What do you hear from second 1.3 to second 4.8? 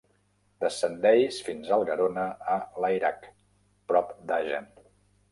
fins al Garona a Layrac, prop d'Agen.